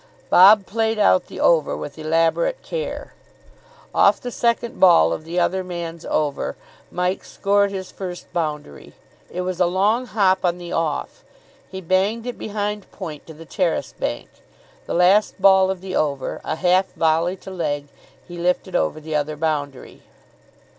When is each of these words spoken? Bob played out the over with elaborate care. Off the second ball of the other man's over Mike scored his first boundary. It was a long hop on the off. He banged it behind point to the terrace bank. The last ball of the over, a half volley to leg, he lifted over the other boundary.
Bob 0.31 0.65
played 0.65 0.97
out 0.97 1.27
the 1.27 1.39
over 1.39 1.77
with 1.77 1.99
elaborate 1.99 2.63
care. 2.63 3.13
Off 3.93 4.19
the 4.19 4.31
second 4.31 4.79
ball 4.79 5.13
of 5.13 5.25
the 5.25 5.39
other 5.39 5.63
man's 5.63 6.05
over 6.05 6.55
Mike 6.89 7.23
scored 7.23 7.69
his 7.69 7.91
first 7.91 8.25
boundary. 8.33 8.93
It 9.29 9.41
was 9.41 9.59
a 9.59 9.67
long 9.67 10.07
hop 10.07 10.43
on 10.43 10.57
the 10.57 10.71
off. 10.73 11.23
He 11.69 11.81
banged 11.81 12.25
it 12.25 12.39
behind 12.39 12.91
point 12.91 13.27
to 13.27 13.35
the 13.35 13.45
terrace 13.45 13.93
bank. 13.93 14.29
The 14.87 14.95
last 14.95 15.39
ball 15.39 15.69
of 15.69 15.81
the 15.81 15.95
over, 15.95 16.41
a 16.43 16.55
half 16.55 16.91
volley 16.93 17.35
to 17.35 17.51
leg, 17.51 17.87
he 18.27 18.39
lifted 18.39 18.75
over 18.75 18.99
the 18.99 19.15
other 19.15 19.37
boundary. 19.37 20.01